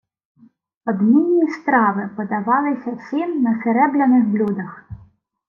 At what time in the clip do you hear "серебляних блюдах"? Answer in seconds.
3.63-4.83